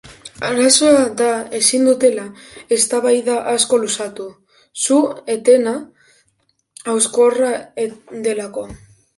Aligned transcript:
Arazoa 0.45 1.01
da 1.19 1.27
ezin 1.57 1.83
dutela 1.89 2.23
eztabaida 2.77 3.35
asko 3.53 3.79
luzatu, 3.83 4.27
su-etena 4.87 5.77
hauskorra 6.95 7.53
delako. 8.29 8.69